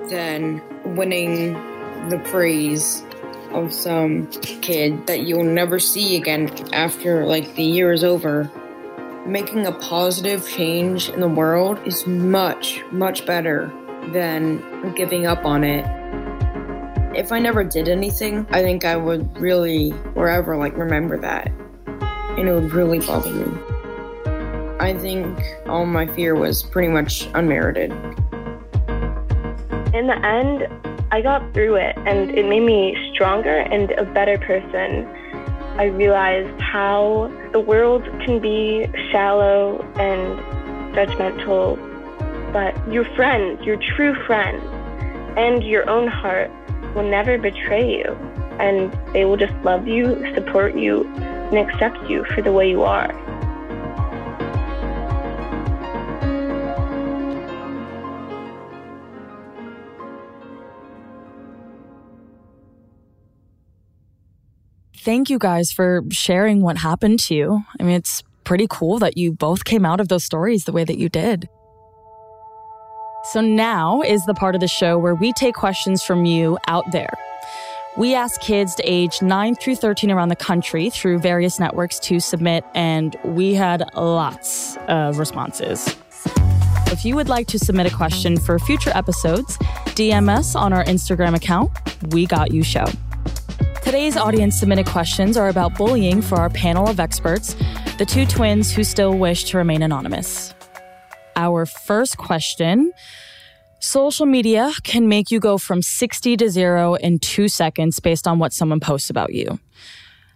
than 0.09 0.63
winning 0.97 1.55
the 2.09 2.19
praise 2.25 3.03
of 3.53 3.73
some 3.73 4.27
kid 4.61 5.07
that 5.07 5.21
you'll 5.21 5.45
never 5.45 5.79
see 5.79 6.17
again 6.17 6.51
after 6.73 7.25
like 7.25 7.55
the 7.55 7.63
year 7.63 7.93
is 7.93 8.05
over. 8.05 8.51
Making 9.27 9.67
a 9.67 9.73
positive 9.73 10.47
change 10.47 11.09
in 11.09 11.21
the 11.21 11.29
world 11.29 11.79
is 11.87 12.07
much, 12.07 12.83
much 12.93 13.25
better 13.25 13.73
than 14.13 14.93
giving 14.95 15.27
up 15.27 15.45
on 15.45 15.65
it. 15.65 15.85
If 17.17 17.33
I 17.33 17.39
never 17.39 17.65
did 17.65 17.89
anything, 17.89 18.47
I 18.51 18.61
think 18.61 18.85
I 18.85 18.97
would 18.97 19.39
really 19.39 19.93
forever 20.13 20.57
like 20.57 20.77
remember 20.77 21.19
that. 21.21 21.51
And 22.37 22.49
it 22.49 22.53
would 22.53 22.73
really 22.73 22.99
bother 22.99 23.31
me. 23.31 23.59
I 24.81 24.93
think 24.95 25.39
all 25.67 25.87
my 25.87 26.07
fear 26.09 26.35
was 26.35 26.63
pretty 26.63 26.89
much 26.89 27.29
unmerited. 27.35 27.91
In 29.95 30.09
the 30.09 30.19
end, 30.25 30.67
I 31.13 31.23
got 31.23 31.55
through 31.55 31.77
it 31.77 31.97
and 31.97 32.37
it 32.37 32.49
made 32.49 32.65
me 32.65 32.97
stronger 33.13 33.59
and 33.59 33.93
a 33.93 34.05
better 34.05 34.37
person. 34.37 35.07
I 35.79 35.85
realized 35.85 36.61
how 36.61 37.31
the 37.53 37.61
world 37.61 38.03
can 38.25 38.41
be 38.41 38.87
shallow 39.13 39.81
and 39.97 40.39
judgmental, 40.95 41.79
but 42.53 42.75
your 42.93 43.05
friends, 43.15 43.65
your 43.65 43.77
true 43.77 44.15
friends, 44.27 44.63
and 45.37 45.63
your 45.63 45.89
own 45.89 46.09
heart 46.09 46.51
will 46.97 47.09
never 47.09 47.39
betray 47.39 47.99
you. 47.99 48.11
And 48.59 48.93
they 49.13 49.25
will 49.25 49.37
just 49.37 49.55
love 49.65 49.87
you, 49.87 50.33
support 50.35 50.77
you, 50.77 51.05
and 51.53 51.59
accept 51.59 52.09
you 52.09 52.25
for 52.35 52.43
the 52.43 52.53
way 52.53 52.69
you 52.69 52.83
are. 52.83 53.13
Thank 65.05 65.29
you 65.29 65.39
guys 65.39 65.71
for 65.71 66.03
sharing 66.11 66.63
what 66.63 66.79
happened 66.79 67.19
to 67.25 67.35
you. 67.35 67.63
I 67.79 67.83
mean, 67.83 67.95
it's 67.95 68.23
pretty 68.45 68.67
cool 68.71 68.99
that 69.01 69.19
you 69.19 69.33
both 69.33 69.65
came 69.65 69.85
out 69.85 70.01
of 70.01 70.09
those 70.09 70.25
stories 70.25 70.65
the 70.65 70.73
way 70.73 70.85
that 70.85 70.97
you 70.97 71.11
did. 71.11 71.47
So 73.33 73.41
now 73.41 74.01
is 74.03 74.25
the 74.25 74.35
part 74.35 74.55
of 74.55 74.63
the 74.63 74.69
show 74.69 74.99
where 74.99 75.15
we 75.15 75.33
take 75.35 75.55
questions 75.55 76.03
from 76.03 76.25
you 76.25 76.59
out 76.69 76.91
there. 76.93 77.13
We 77.97 78.13
ask 78.13 78.41
kids 78.41 78.75
age 78.83 79.23
9 79.23 79.55
through 79.55 79.77
13 79.77 80.11
around 80.11 80.29
the 80.29 80.37
country 80.37 80.91
through 80.91 81.21
various 81.21 81.61
networks 81.61 82.01
to 82.01 82.19
submit, 82.19 82.65
and 82.75 83.17
we 83.25 83.55
had 83.55 83.85
lots 83.95 84.77
of 84.89 85.21
responses. 85.21 85.97
If 86.89 87.05
you 87.05 87.15
would 87.15 87.29
like 87.29 87.47
to 87.49 87.59
submit 87.59 87.87
a 87.87 87.95
question 87.95 88.37
for 88.37 88.59
future 88.59 88.91
episodes, 88.97 89.59
DM 89.95 90.29
us 90.29 90.57
on 90.57 90.73
our 90.73 90.83
Instagram 90.87 91.37
account, 91.37 91.71
We 92.13 92.27
Got 92.27 92.53
You 92.53 92.65
Show. 92.65 92.87
Today's 93.85 94.17
audience 94.17 94.59
submitted 94.59 94.87
questions 94.87 95.37
are 95.37 95.49
about 95.49 95.77
bullying 95.77 96.21
for 96.21 96.39
our 96.39 96.51
panel 96.51 96.89
of 96.89 96.99
experts, 96.99 97.55
the 97.99 98.05
two 98.05 98.27
twins 98.27 98.73
who 98.73 98.83
still 98.83 99.17
wish 99.17 99.45
to 99.45 99.57
remain 99.57 99.83
anonymous. 99.83 100.53
Our 101.37 101.65
first 101.65 102.19
question 102.19 102.93
Social 103.85 104.25
media 104.25 104.73
can 104.83 105.09
make 105.09 105.31
you 105.31 105.39
go 105.39 105.59
from 105.59 105.83
60 105.83 106.39
to 106.39 106.49
zero 106.49 106.95
in 106.95 107.19
two 107.19 107.49
seconds 107.49 108.01
based 108.01 108.27
on 108.27 108.39
what 108.39 108.55
someone 108.55 108.81
posts 108.81 109.11
about 109.11 109.35
you. 109.35 109.61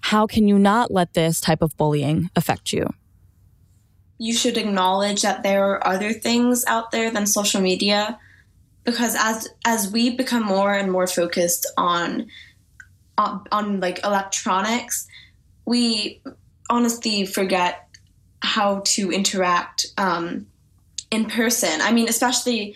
How 0.03 0.27
can 0.27 0.47
you 0.47 0.59
not 0.59 0.91
let 0.91 1.15
this 1.15 1.41
type 1.41 1.63
of 1.63 1.75
bullying 1.79 2.29
affect 2.37 2.75
you? 2.75 2.93
You 4.19 4.35
should 4.35 4.59
acknowledge 4.59 5.23
that 5.23 5.45
there 5.45 5.65
are 5.65 5.87
other 5.87 6.13
things 6.13 6.63
out 6.67 6.91
there 6.91 7.11
than 7.11 7.25
social 7.25 7.63
media 7.63 8.19
because 8.85 9.17
as 9.19 9.49
as 9.65 9.91
we 9.91 10.15
become 10.15 10.43
more 10.43 10.75
and 10.75 10.93
more 10.93 11.07
focused 11.07 11.65
on 11.79 12.27
on, 13.17 13.47
on 13.51 13.81
like 13.81 14.05
electronics, 14.05 15.09
we 15.65 16.21
honestly 16.69 17.25
forget 17.25 17.89
how 18.43 18.83
to 18.85 19.11
interact 19.11 19.87
um, 19.97 20.49
in 21.11 21.25
person. 21.31 21.81
I 21.81 21.93
mean, 21.93 22.11
especially 22.11 22.75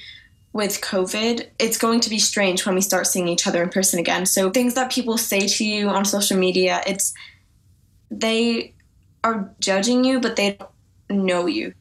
with 0.53 0.81
COVID, 0.81 1.49
it's 1.59 1.79
going 1.79 2.01
to 2.01 2.11
be 2.11 2.19
strange 2.19 2.67
when 2.67 2.75
we 2.75 2.81
start 2.81 3.07
seeing 3.07 3.29
each 3.29 3.47
other 3.47 3.63
in 3.63 3.71
person 3.71 3.99
again. 3.99 4.27
So 4.27 4.51
things 4.51 4.75
that 4.75 4.93
people 4.93 5.17
say 5.17 5.47
to 5.47 5.65
you 5.65 5.89
on 5.89 6.05
social 6.05 6.37
media, 6.37 6.83
it's 6.87 7.15
they 8.11 8.75
are 9.25 9.51
judging 9.61 10.05
you, 10.05 10.21
but 10.21 10.37
they 10.37 10.59
don't 11.09 11.25
know 11.25 11.47
you. 11.47 11.73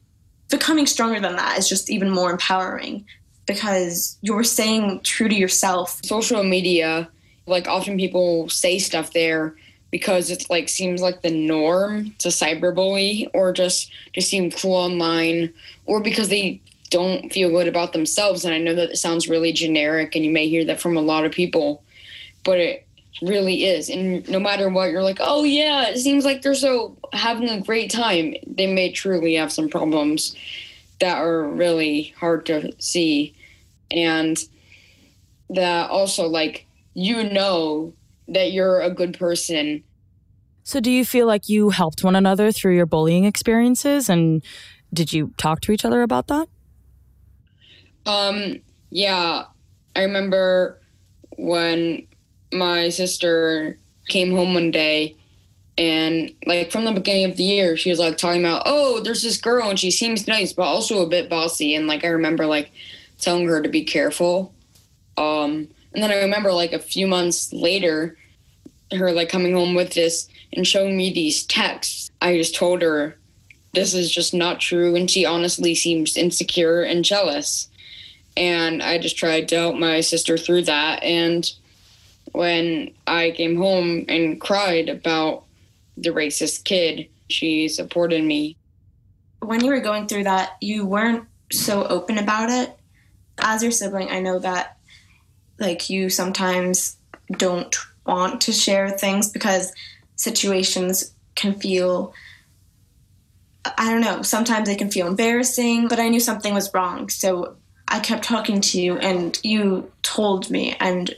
Becoming 0.48 0.86
stronger 0.86 1.20
than 1.20 1.36
that 1.36 1.58
is 1.58 1.68
just 1.68 1.90
even 1.90 2.10
more 2.10 2.30
empowering 2.30 3.04
because 3.46 4.18
you're 4.22 4.44
staying 4.44 5.00
true 5.00 5.28
to 5.28 5.34
yourself. 5.34 6.00
Social 6.04 6.42
media, 6.42 7.08
like 7.46 7.68
often 7.68 7.96
people 7.98 8.48
say 8.48 8.78
stuff 8.78 9.12
there 9.12 9.54
because 9.90 10.30
it's 10.30 10.48
like 10.48 10.68
seems 10.68 11.02
like 11.02 11.20
the 11.20 11.30
norm 11.30 12.14
to 12.18 12.28
cyberbully 12.28 13.28
or 13.34 13.52
just 13.52 13.92
to 14.14 14.22
seem 14.22 14.50
cool 14.50 14.74
online 14.74 15.52
or 15.84 16.00
because 16.00 16.30
they 16.30 16.60
don't 16.92 17.32
feel 17.32 17.48
good 17.48 17.66
about 17.66 17.94
themselves. 17.94 18.44
And 18.44 18.54
I 18.54 18.58
know 18.58 18.74
that 18.74 18.90
it 18.90 18.96
sounds 18.96 19.28
really 19.28 19.52
generic 19.52 20.14
and 20.14 20.24
you 20.24 20.30
may 20.30 20.48
hear 20.48 20.64
that 20.66 20.80
from 20.80 20.96
a 20.96 21.00
lot 21.00 21.24
of 21.24 21.32
people, 21.32 21.82
but 22.44 22.58
it 22.58 22.86
really 23.22 23.64
is. 23.64 23.88
And 23.88 24.28
no 24.28 24.38
matter 24.38 24.68
what, 24.68 24.90
you're 24.90 25.02
like, 25.02 25.18
oh 25.20 25.42
yeah, 25.42 25.88
it 25.88 25.98
seems 25.98 26.24
like 26.24 26.42
they're 26.42 26.54
so 26.54 26.96
having 27.14 27.48
a 27.48 27.62
great 27.62 27.90
time. 27.90 28.34
They 28.46 28.72
may 28.72 28.92
truly 28.92 29.34
have 29.34 29.50
some 29.50 29.70
problems 29.70 30.36
that 31.00 31.16
are 31.16 31.48
really 31.48 32.14
hard 32.18 32.44
to 32.46 32.72
see. 32.78 33.34
And 33.90 34.38
that 35.48 35.90
also, 35.90 36.26
like, 36.28 36.66
you 36.94 37.24
know 37.24 37.94
that 38.28 38.52
you're 38.52 38.80
a 38.80 38.90
good 38.90 39.18
person. 39.18 39.82
So, 40.62 40.78
do 40.78 40.90
you 40.90 41.04
feel 41.04 41.26
like 41.26 41.48
you 41.48 41.70
helped 41.70 42.04
one 42.04 42.14
another 42.14 42.52
through 42.52 42.76
your 42.76 42.86
bullying 42.86 43.24
experiences? 43.24 44.08
And 44.08 44.44
did 44.92 45.12
you 45.12 45.32
talk 45.36 45.60
to 45.62 45.72
each 45.72 45.84
other 45.84 46.02
about 46.02 46.28
that? 46.28 46.48
Um, 48.06 48.60
yeah, 48.90 49.44
I 49.94 50.02
remember 50.02 50.80
when 51.36 52.06
my 52.52 52.88
sister 52.88 53.78
came 54.08 54.34
home 54.34 54.54
one 54.54 54.70
day 54.70 55.16
and 55.78 56.34
like 56.46 56.70
from 56.70 56.84
the 56.84 56.92
beginning 56.92 57.24
of 57.24 57.36
the 57.36 57.44
year 57.44 57.76
she 57.76 57.88
was 57.88 57.98
like 57.98 58.18
talking 58.18 58.44
about 58.44 58.62
oh 58.66 59.00
there's 59.00 59.22
this 59.22 59.38
girl 59.38 59.70
and 59.70 59.78
she 59.78 59.90
seems 59.90 60.28
nice 60.28 60.52
but 60.52 60.64
also 60.64 61.02
a 61.02 61.08
bit 61.08 61.30
bossy. 61.30 61.74
And 61.74 61.86
like 61.86 62.04
i 62.04 62.08
remember 62.08 62.46
like 62.46 62.70
telling 63.18 63.46
her 63.46 63.62
to 63.62 63.68
be 63.68 63.84
careful. 63.84 64.54
Um 65.16 65.68
and 65.94 66.02
then 66.02 66.10
i 66.10 66.22
remember 66.22 66.52
like 66.52 66.72
a 66.72 66.78
few 66.78 67.06
months 67.06 67.52
later 67.52 68.16
her 68.92 69.12
like 69.12 69.30
coming 69.30 69.54
home 69.54 69.74
with 69.74 69.94
this 69.94 70.28
and 70.52 70.66
showing 70.66 70.96
me 70.96 71.10
these 71.12 71.44
texts. 71.44 72.10
I 72.20 72.36
just 72.36 72.54
told 72.54 72.82
her 72.82 73.16
this 73.72 73.94
is 73.94 74.12
just 74.12 74.34
not 74.34 74.60
true 74.60 74.94
and 74.94 75.10
she 75.10 75.24
honestly 75.24 75.74
seems 75.74 76.18
insecure 76.18 76.82
and 76.82 77.02
jealous 77.02 77.68
and 78.36 78.82
I 78.82 78.98
just 78.98 79.16
tried 79.16 79.48
to 79.48 79.56
help 79.56 79.76
my 79.76 80.00
sister 80.00 80.38
through 80.38 80.62
that. 80.62 81.02
And 81.02 81.50
when 82.32 82.92
I 83.06 83.32
came 83.32 83.56
home 83.56 84.04
and 84.08 84.40
cried 84.40 84.88
about 84.88 85.44
the 85.96 86.10
racist 86.10 86.64
kid, 86.64 87.08
she 87.28 87.68
supported 87.68 88.24
me. 88.24 88.56
When 89.40 89.64
you 89.64 89.70
were 89.70 89.80
going 89.80 90.06
through 90.06 90.24
that, 90.24 90.56
you 90.60 90.86
weren't 90.86 91.24
so 91.50 91.86
open 91.86 92.18
about 92.18 92.50
it. 92.50 92.76
As 93.38 93.62
your 93.62 93.72
sibling, 93.72 94.10
I 94.10 94.20
know 94.20 94.38
that 94.38 94.78
like 95.58 95.90
you 95.90 96.10
sometimes 96.10 96.96
don't 97.30 97.74
want 98.06 98.40
to 98.42 98.52
share 98.52 98.90
things 98.90 99.30
because 99.30 99.72
situations 100.16 101.14
can 101.34 101.54
feel 101.54 102.12
I 103.78 103.90
don't 103.90 104.00
know, 104.00 104.22
sometimes 104.22 104.66
they 104.66 104.74
can 104.74 104.90
feel 104.90 105.06
embarrassing, 105.06 105.86
but 105.86 106.00
I 106.00 106.08
knew 106.08 106.18
something 106.18 106.52
was 106.52 106.74
wrong. 106.74 107.08
So 107.08 107.56
I 107.92 108.00
kept 108.00 108.24
talking 108.24 108.62
to 108.62 108.80
you 108.80 108.96
and 108.96 109.38
you 109.42 109.92
told 110.02 110.48
me 110.50 110.74
and 110.80 111.14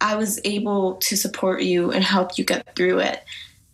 I 0.00 0.16
was 0.16 0.40
able 0.44 0.96
to 0.96 1.16
support 1.16 1.62
you 1.62 1.92
and 1.92 2.02
help 2.02 2.36
you 2.36 2.44
get 2.44 2.74
through 2.74 2.98
it. 2.98 3.22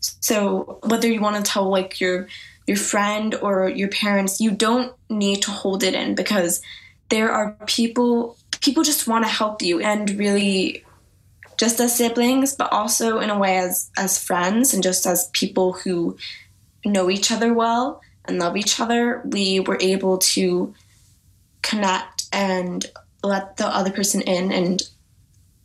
So 0.01 0.79
whether 0.85 1.11
you 1.11 1.23
want 1.23 1.43
to 1.43 1.51
tell 1.51 1.71
like 1.71 2.01
your 2.01 2.29
your 2.67 2.77
friend 2.77 3.35
or 3.37 3.67
your 3.71 3.89
parents, 3.89 4.43
you 4.43 4.51
don't 4.51 4.95
need 5.09 5.41
to 5.43 5.51
hold 5.51 5.83
it 5.83 5.95
in 5.95 6.15
because 6.15 6.61
there 7.09 7.33
are 7.33 7.57
people 7.67 8.37
people 8.61 8.83
just 8.83 9.09
want 9.09 9.25
to 9.25 9.31
help 9.31 9.63
you 9.63 9.81
and 9.81 10.11
really 10.11 10.85
just 11.57 11.81
as 11.81 11.97
siblings, 11.97 12.55
but 12.55 12.71
also 12.71 13.21
in 13.21 13.31
a 13.31 13.39
way 13.39 13.57
as 13.57 13.91
as 13.97 14.23
friends 14.23 14.75
and 14.75 14.83
just 14.83 15.07
as 15.07 15.31
people 15.33 15.73
who 15.73 16.19
know 16.85 17.09
each 17.09 17.33
other 17.33 17.55
well 17.55 18.03
and 18.27 18.39
love 18.39 18.55
each 18.55 18.79
other, 18.79 19.23
we 19.25 19.61
were 19.61 19.79
able 19.81 20.19
to 20.19 20.75
connect 21.63 22.27
and 22.33 22.87
let 23.23 23.57
the 23.57 23.67
other 23.67 23.91
person 23.91 24.21
in 24.23 24.53
and 24.53 24.83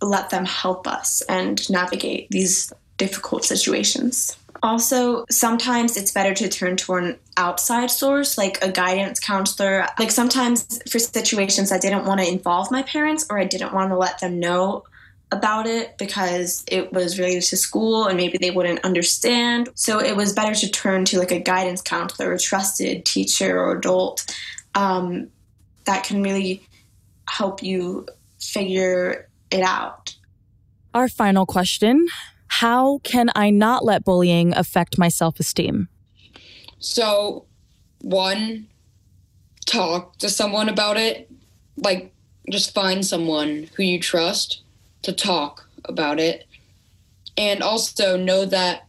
let 0.01 0.29
them 0.29 0.45
help 0.45 0.87
us 0.87 1.21
and 1.29 1.69
navigate 1.69 2.27
these 2.29 2.73
difficult 2.97 3.45
situations. 3.45 4.37
Also, 4.61 5.25
sometimes 5.29 5.97
it's 5.97 6.11
better 6.11 6.33
to 6.33 6.47
turn 6.47 6.77
to 6.77 6.93
an 6.93 7.17
outside 7.35 7.91
source, 7.91 8.37
like 8.37 8.63
a 8.63 8.71
guidance 8.71 9.19
counselor. 9.19 9.85
Like 9.99 10.11
sometimes 10.11 10.79
for 10.89 10.99
situations 10.99 11.71
I 11.71 11.79
didn't 11.79 12.05
want 12.05 12.21
to 12.21 12.27
involve 12.27 12.71
my 12.71 12.83
parents 12.83 13.25
or 13.29 13.39
I 13.39 13.43
didn't 13.43 13.73
want 13.73 13.91
to 13.91 13.97
let 13.97 14.19
them 14.19 14.39
know 14.39 14.83
about 15.33 15.65
it 15.65 15.97
because 15.97 16.63
it 16.67 16.93
was 16.93 17.19
related 17.19 17.41
to 17.41 17.57
school 17.57 18.05
and 18.05 18.15
maybe 18.15 18.37
they 18.37 18.51
wouldn't 18.51 18.85
understand. 18.85 19.67
So 19.73 19.99
it 19.99 20.15
was 20.15 20.31
better 20.31 20.53
to 20.55 20.71
turn 20.71 21.05
to 21.05 21.19
like 21.19 21.31
a 21.31 21.39
guidance 21.39 21.81
counselor, 21.81 22.31
a 22.31 22.39
trusted 22.39 23.03
teacher 23.03 23.59
or 23.59 23.75
adult 23.75 24.33
um, 24.75 25.29
that 25.85 26.03
can 26.03 26.23
really 26.23 26.67
help 27.29 27.63
you 27.63 28.07
figure 28.39 29.29
it 29.51 29.61
out. 29.61 30.15
Our 30.93 31.07
final 31.07 31.45
question 31.45 32.07
How 32.47 32.99
can 32.99 33.29
I 33.35 33.49
not 33.49 33.83
let 33.83 34.03
bullying 34.03 34.53
affect 34.53 34.97
my 34.97 35.09
self 35.09 35.39
esteem? 35.39 35.89
So, 36.79 37.45
one, 38.01 38.67
talk 39.65 40.17
to 40.17 40.29
someone 40.29 40.69
about 40.69 40.97
it. 40.97 41.31
Like, 41.77 42.13
just 42.49 42.73
find 42.73 43.05
someone 43.05 43.69
who 43.75 43.83
you 43.83 43.99
trust 43.99 44.63
to 45.03 45.13
talk 45.13 45.67
about 45.85 46.19
it. 46.19 46.45
And 47.37 47.63
also 47.63 48.17
know 48.17 48.45
that 48.45 48.85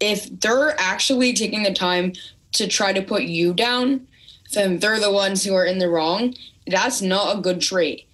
if 0.00 0.28
they're 0.40 0.78
actually 0.80 1.32
taking 1.32 1.64
the 1.64 1.74
time 1.74 2.12
to 2.52 2.66
try 2.66 2.92
to 2.92 3.02
put 3.02 3.24
you 3.24 3.52
down, 3.52 4.06
then 4.52 4.78
they're 4.78 5.00
the 5.00 5.12
ones 5.12 5.44
who 5.44 5.54
are 5.54 5.64
in 5.64 5.78
the 5.78 5.88
wrong. 5.88 6.34
That's 6.66 7.02
not 7.02 7.36
a 7.36 7.40
good 7.40 7.60
trait. 7.60 8.06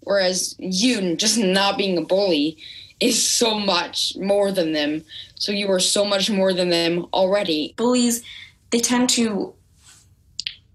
Whereas 0.00 0.54
you 0.58 1.16
just 1.16 1.38
not 1.38 1.76
being 1.76 1.98
a 1.98 2.02
bully 2.02 2.56
is 3.00 3.22
so 3.28 3.58
much 3.58 4.16
more 4.16 4.50
than 4.50 4.72
them. 4.72 5.04
So 5.34 5.52
you 5.52 5.70
are 5.70 5.80
so 5.80 6.04
much 6.04 6.30
more 6.30 6.52
than 6.52 6.70
them 6.70 7.06
already. 7.12 7.74
Bullies, 7.76 8.22
they 8.70 8.80
tend 8.80 9.10
to 9.10 9.54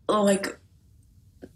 uh, 0.07 0.21
like 0.21 0.57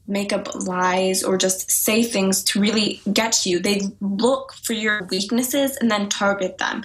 make 0.07 0.31
up 0.31 0.53
lies 0.65 1.23
or 1.23 1.37
just 1.37 1.69
say 1.69 2.03
things 2.03 2.43
to 2.45 2.59
really 2.59 3.01
get 3.11 3.45
you. 3.45 3.59
They 3.59 3.81
look 3.99 4.53
for 4.53 4.73
your 4.73 5.03
weaknesses 5.09 5.77
and 5.77 5.91
then 5.91 6.09
target 6.09 6.57
them. 6.57 6.83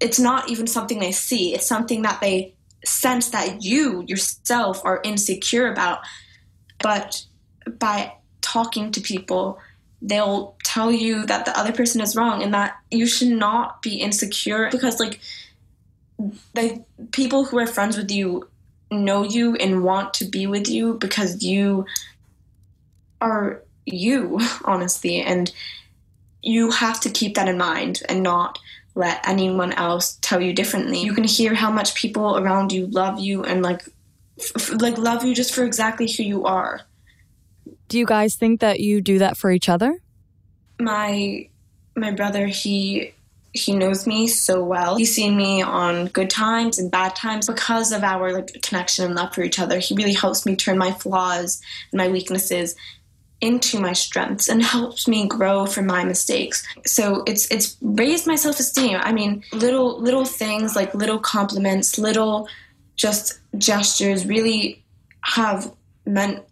It's 0.00 0.18
not 0.18 0.48
even 0.48 0.66
something 0.66 1.00
they 1.00 1.12
see, 1.12 1.54
it's 1.54 1.66
something 1.66 2.02
that 2.02 2.20
they 2.20 2.54
sense 2.88 3.30
that 3.30 3.62
you 3.62 4.04
yourself 4.06 4.84
are 4.84 5.00
insecure 5.04 5.70
about. 5.70 6.00
But 6.80 7.24
by 7.78 8.14
talking 8.40 8.92
to 8.92 9.00
people, 9.00 9.58
they'll 10.00 10.56
tell 10.64 10.92
you 10.92 11.26
that 11.26 11.44
the 11.44 11.58
other 11.58 11.72
person 11.72 12.00
is 12.00 12.16
wrong 12.16 12.42
and 12.42 12.54
that 12.54 12.76
you 12.90 13.06
should 13.06 13.28
not 13.28 13.82
be 13.82 13.96
insecure 13.96 14.68
because 14.70 15.00
like 15.00 15.20
the 16.54 16.84
people 17.12 17.44
who 17.44 17.58
are 17.58 17.66
friends 17.66 17.96
with 17.96 18.10
you 18.10 18.48
know 18.90 19.22
you 19.22 19.56
and 19.56 19.82
want 19.82 20.14
to 20.14 20.24
be 20.24 20.46
with 20.46 20.68
you 20.68 20.94
because 20.94 21.42
you 21.42 21.84
are 23.20 23.62
you 23.86 24.38
honestly 24.64 25.20
and 25.20 25.52
you 26.42 26.70
have 26.70 27.00
to 27.00 27.10
keep 27.10 27.34
that 27.34 27.48
in 27.48 27.58
mind 27.58 28.02
and 28.08 28.22
not 28.22 28.58
let 28.98 29.26
anyone 29.26 29.72
else 29.72 30.18
tell 30.20 30.40
you 30.40 30.52
differently 30.52 31.00
you 31.00 31.14
can 31.14 31.24
hear 31.24 31.54
how 31.54 31.70
much 31.70 31.94
people 31.94 32.36
around 32.36 32.72
you 32.72 32.86
love 32.88 33.18
you 33.18 33.44
and 33.44 33.62
like 33.62 33.82
f- 34.38 34.72
like 34.80 34.98
love 34.98 35.24
you 35.24 35.34
just 35.34 35.54
for 35.54 35.64
exactly 35.64 36.10
who 36.10 36.22
you 36.22 36.44
are 36.44 36.82
do 37.88 37.98
you 37.98 38.06
guys 38.06 38.34
think 38.34 38.60
that 38.60 38.80
you 38.80 39.00
do 39.00 39.18
that 39.18 39.36
for 39.36 39.50
each 39.50 39.68
other? 39.68 39.98
My 40.78 41.48
my 41.96 42.12
brother, 42.12 42.46
he 42.46 43.12
he 43.52 43.74
knows 43.74 44.06
me 44.06 44.28
so 44.28 44.62
well. 44.62 44.96
He's 44.96 45.14
seen 45.14 45.36
me 45.36 45.62
on 45.62 46.06
good 46.08 46.28
times 46.28 46.78
and 46.78 46.90
bad 46.90 47.16
times 47.16 47.46
because 47.46 47.92
of 47.92 48.04
our 48.04 48.32
like 48.32 48.60
connection 48.62 49.06
and 49.06 49.14
love 49.14 49.34
for 49.34 49.42
each 49.42 49.58
other. 49.58 49.78
He 49.78 49.94
really 49.94 50.12
helps 50.12 50.44
me 50.44 50.54
turn 50.54 50.78
my 50.78 50.92
flaws 50.92 51.60
and 51.90 51.98
my 51.98 52.08
weaknesses 52.08 52.76
into 53.40 53.78
my 53.78 53.92
strengths 53.92 54.48
and 54.48 54.62
helps 54.62 55.06
me 55.06 55.28
grow 55.28 55.64
from 55.64 55.86
my 55.86 56.04
mistakes. 56.04 56.66
So 56.84 57.22
it's 57.26 57.50
it's 57.50 57.76
raised 57.80 58.26
my 58.26 58.36
self-esteem. 58.36 58.98
I 59.00 59.12
mean, 59.12 59.44
little 59.52 60.00
little 60.00 60.24
things 60.24 60.74
like 60.74 60.94
little 60.94 61.18
compliments, 61.18 61.98
little 61.98 62.48
just 62.96 63.38
gestures 63.56 64.26
really 64.26 64.84
have 65.20 65.72
meant 66.04 66.42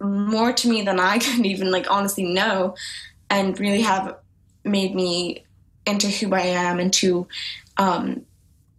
more 0.00 0.52
to 0.52 0.68
me 0.68 0.82
than 0.82 1.00
I 1.00 1.18
could 1.18 1.46
even 1.46 1.70
like 1.70 1.90
honestly 1.90 2.24
know, 2.24 2.76
and 3.28 3.58
really 3.58 3.82
have 3.82 4.16
made 4.64 4.94
me 4.94 5.44
into 5.86 6.08
who 6.08 6.32
I 6.32 6.42
am, 6.42 6.78
into 6.78 7.26
um, 7.76 8.24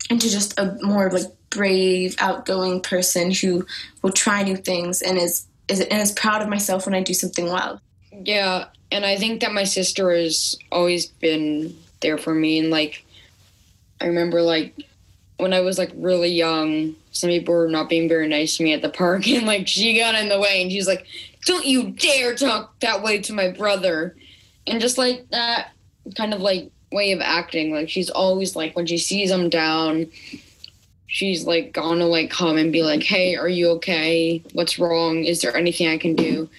into 0.10 0.30
just 0.30 0.58
a 0.58 0.78
more 0.82 1.12
like 1.12 1.26
brave, 1.50 2.16
outgoing 2.20 2.82
person 2.82 3.32
who 3.32 3.66
will 4.02 4.12
try 4.12 4.44
new 4.44 4.58
things 4.58 5.02
and 5.02 5.18
is 5.18 5.48
is 5.68 5.80
and 5.80 6.02
is 6.02 6.12
proud 6.12 6.42
of 6.42 6.50
myself 6.50 6.86
when 6.86 6.96
I 6.96 7.02
do 7.02 7.14
something 7.14 7.46
well. 7.46 7.82
Yeah, 8.12 8.66
and 8.92 9.06
I 9.06 9.18
think 9.18 9.42
that 9.42 9.54
my 9.54 9.64
sister 9.64 10.12
has 10.12 10.58
always 10.72 11.08
been 11.08 11.78
there 12.02 12.18
for 12.18 12.34
me, 12.34 12.60
and 12.60 12.70
like 12.70 13.06
I 14.02 14.08
remember 14.08 14.42
like 14.42 14.76
when 15.38 15.54
I 15.54 15.62
was 15.62 15.78
like 15.78 15.92
really 15.96 16.30
young, 16.30 16.96
some 17.12 17.30
people 17.30 17.54
were 17.54 17.68
not 17.68 17.90
being 17.90 18.08
very 18.08 18.28
nice 18.28 18.58
to 18.58 18.64
me 18.64 18.74
at 18.74 18.82
the 18.82 18.90
park, 18.90 19.28
and 19.28 19.46
like 19.46 19.68
she 19.68 19.98
got 19.98 20.16
in 20.16 20.30
the 20.30 20.40
way, 20.40 20.62
and 20.62 20.72
she's 20.72 20.88
like, 20.88 21.06
"Don't 21.46 21.66
you 21.66 21.92
dare 21.92 22.36
talk 22.36 22.80
that 22.80 23.04
way 23.04 23.20
to 23.20 23.34
my 23.34 23.50
brother," 23.50 24.16
and 24.68 24.82
just 24.82 24.98
like 24.98 25.30
that 25.30 25.72
kind 26.16 26.34
of 26.34 26.42
like 26.42 26.72
way 26.92 27.12
of 27.12 27.22
acting, 27.22 27.74
like 27.74 27.90
she's 27.90 28.10
always 28.10 28.56
like 28.56 28.76
when 28.76 28.86
she 28.86 28.98
sees 28.98 29.32
him 29.32 29.50
down, 29.50 30.08
she's 31.16 31.46
like 31.46 31.72
gonna 31.72 32.06
like 32.06 32.30
come 32.30 32.58
and 32.58 32.74
be 32.74 32.84
like, 32.84 33.02
"Hey, 33.02 33.38
are 33.38 33.48
you 33.48 33.70
okay? 33.78 34.44
What's 34.52 34.78
wrong? 34.78 35.24
Is 35.24 35.42
there 35.42 35.56
anything 35.56 35.88
I 35.88 35.98
can 35.98 36.14
do?" 36.14 36.50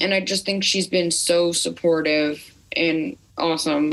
And 0.00 0.14
I 0.14 0.20
just 0.20 0.46
think 0.46 0.62
she's 0.62 0.86
been 0.86 1.10
so 1.10 1.50
supportive 1.50 2.54
and 2.76 3.16
awesome. 3.36 3.90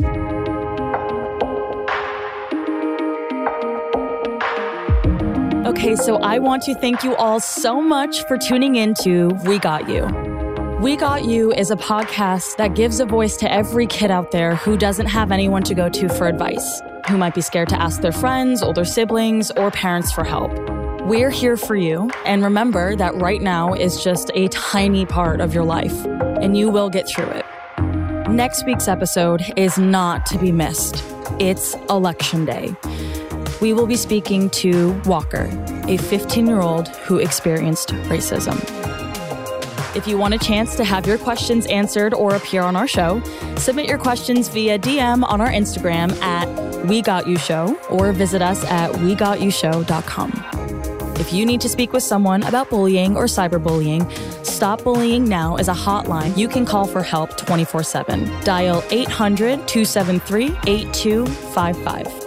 Okay, 5.65 5.95
so 5.95 6.17
I 6.17 6.37
want 6.37 6.61
to 6.63 6.75
thank 6.75 7.03
you 7.03 7.15
all 7.15 7.39
so 7.39 7.81
much 7.81 8.23
for 8.25 8.37
tuning 8.37 8.75
in 8.75 8.93
to 9.01 9.29
We 9.43 9.57
Got 9.57 9.89
You. 9.89 10.05
We 10.81 10.97
Got 10.97 11.25
You 11.25 11.51
is 11.51 11.71
a 11.71 11.75
podcast 11.75 12.57
that 12.57 12.75
gives 12.75 12.99
a 12.99 13.05
voice 13.07 13.37
to 13.37 13.51
every 13.51 13.87
kid 13.87 14.11
out 14.11 14.29
there 14.29 14.53
who 14.53 14.77
doesn't 14.77 15.07
have 15.07 15.31
anyone 15.31 15.63
to 15.63 15.73
go 15.73 15.89
to 15.89 16.09
for 16.09 16.27
advice, 16.27 16.81
who 17.07 17.17
might 17.17 17.33
be 17.33 17.41
scared 17.41 17.69
to 17.69 17.81
ask 17.81 18.01
their 18.01 18.11
friends, 18.11 18.61
older 18.63 18.85
siblings, 18.85 19.51
or 19.51 19.71
parents 19.71 20.11
for 20.11 20.23
help. 20.23 20.51
We're 21.01 21.29
here 21.29 21.57
for 21.57 21.75
you, 21.75 22.09
and 22.25 22.43
remember 22.43 22.95
that 22.95 23.15
right 23.15 23.41
now 23.41 23.73
is 23.73 24.03
just 24.03 24.31
a 24.33 24.47
tiny 24.49 25.05
part 25.05 25.41
of 25.41 25.53
your 25.53 25.63
life, 25.63 26.05
and 26.41 26.55
you 26.57 26.69
will 26.69 26.89
get 26.89 27.07
through 27.07 27.29
it. 27.29 27.45
Next 28.29 28.65
week's 28.65 28.87
episode 28.87 29.43
is 29.57 29.77
not 29.77 30.25
to 30.27 30.37
be 30.37 30.51
missed. 30.51 31.03
It's 31.39 31.75
Election 31.89 32.45
Day 32.45 32.75
we 33.61 33.73
will 33.73 33.85
be 33.85 33.95
speaking 33.95 34.49
to 34.49 34.99
Walker, 35.05 35.47
a 35.87 35.97
15 35.97 36.47
year 36.47 36.59
old 36.59 36.87
who 36.89 37.17
experienced 37.17 37.89
racism. 38.09 38.59
If 39.95 40.07
you 40.07 40.17
want 40.17 40.33
a 40.33 40.39
chance 40.39 40.75
to 40.77 40.83
have 40.83 41.05
your 41.05 41.17
questions 41.17 41.65
answered 41.67 42.13
or 42.13 42.33
appear 42.33 42.63
on 42.63 42.75
our 42.75 42.87
show, 42.87 43.21
submit 43.57 43.87
your 43.87 43.99
questions 43.99 44.47
via 44.47 44.79
DM 44.79 45.23
on 45.23 45.41
our 45.41 45.49
Instagram 45.49 46.11
at 46.21 46.70
We 46.85 47.01
Got 47.01 47.27
You 47.27 47.37
Show 47.37 47.77
or 47.89 48.11
visit 48.11 48.41
us 48.41 48.63
at 48.65 48.91
WeGotYouShow.com. 48.91 50.31
If 51.19 51.31
you 51.33 51.45
need 51.45 51.61
to 51.61 51.69
speak 51.69 51.93
with 51.93 52.03
someone 52.03 52.43
about 52.43 52.69
bullying 52.69 53.15
or 53.15 53.25
cyberbullying, 53.25 54.11
Stop 54.45 54.83
Bullying 54.83 55.27
Now 55.27 55.57
is 55.57 55.67
a 55.67 55.73
hotline 55.73 56.37
you 56.37 56.47
can 56.47 56.65
call 56.65 56.85
for 56.85 57.01
help 57.01 57.37
24 57.37 57.83
7. 57.83 58.43
Dial 58.43 58.83
800 58.91 59.67
273 59.67 60.57
8255. 60.67 62.21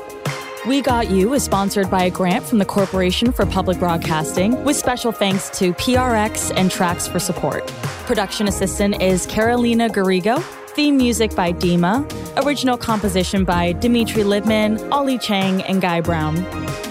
We 0.67 0.81
Got 0.81 1.11
You 1.11 1.35
is 1.35 1.43
sponsored 1.43 1.91
by 1.91 2.05
a 2.05 2.11
grant 2.11 2.45
from 2.45 2.59
the 2.59 2.65
Corporation 2.65 3.33
for 3.33 3.45
Public 3.45 3.79
Broadcasting, 3.79 4.65
with 4.65 4.77
special 4.77 5.13
thanks 5.13 5.51
to 5.59 5.75
PRX 5.75 6.53
and 6.57 6.71
Tracks 6.71 7.07
for 7.07 7.19
support. 7.19 7.67
Production 8.07 8.49
assistant 8.49 9.03
is 9.03 9.27
Carolina 9.27 9.89
Garrigo. 9.91 10.43
Theme 10.75 10.97
music 10.97 11.37
by 11.37 11.53
Dima. 11.53 12.05
Original 12.45 12.77
composition 12.77 13.45
by 13.45 13.71
Dimitri 13.75 14.25
Libman, 14.25 14.91
Ollie 14.91 15.19
Chang, 15.19 15.63
and 15.63 15.81
Guy 15.81 16.01
Brown. 16.01 16.35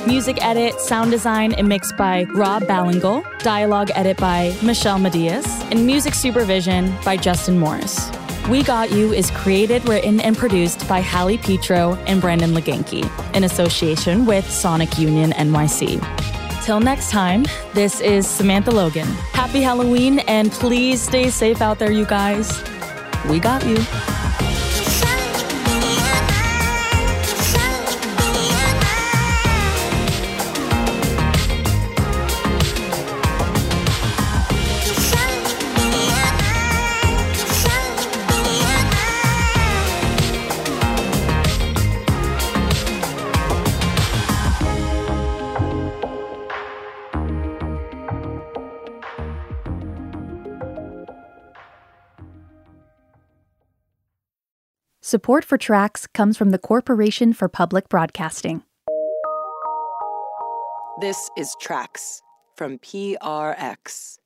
Music 0.07 0.37
edit, 0.41 0.79
sound 0.79 1.11
design, 1.11 1.51
and 1.55 1.67
mix 1.67 1.91
by 1.91 2.23
Rob 2.33 2.63
Ballingle. 2.63 3.25
Dialogue 3.39 3.91
edit 3.93 4.15
by 4.15 4.55
Michelle 4.63 4.99
Medias. 4.99 5.45
And 5.69 5.85
music 5.85 6.13
supervision 6.13 6.93
by 7.03 7.17
Justin 7.17 7.59
Morris. 7.59 8.09
We 8.49 8.63
Got 8.63 8.91
You 8.91 9.11
is 9.11 9.29
created, 9.31 9.85
written, 9.87 10.21
and 10.21 10.37
produced 10.37 10.87
by 10.87 11.01
Hallie 11.01 11.37
Petro 11.37 11.95
and 12.07 12.21
Brandon 12.21 12.51
Leganke 12.51 13.03
in 13.35 13.43
association 13.43 14.25
with 14.25 14.49
Sonic 14.49 14.97
Union 14.97 15.31
NYC. 15.31 16.01
Till 16.63 16.79
next 16.79 17.11
time, 17.11 17.45
this 17.73 17.99
is 17.99 18.25
Samantha 18.25 18.71
Logan. 18.71 19.07
Happy 19.33 19.61
Halloween 19.61 20.19
and 20.19 20.53
please 20.53 21.01
stay 21.01 21.29
safe 21.29 21.61
out 21.61 21.79
there, 21.79 21.91
you 21.91 22.05
guys. 22.05 22.63
We 23.29 23.39
got 23.39 23.65
you. 23.65 24.22
Support 55.13 55.45
for 55.45 55.59
Tracks 55.59 56.07
comes 56.07 56.37
from 56.37 56.49
the 56.49 56.57
Corporation 56.57 57.33
for 57.33 57.47
Public 57.47 57.87
Broadcasting. 57.87 58.63
This 61.01 61.29
is 61.37 61.55
Tracks 61.61 62.23
from 62.57 62.79
PRX. 62.79 64.17